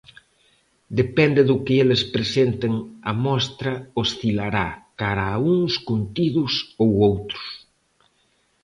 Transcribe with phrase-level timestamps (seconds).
[0.99, 2.73] Depende do que eles presenten
[3.11, 4.67] a Mostra oscilará
[5.01, 7.43] cara a uns contidos ou outros.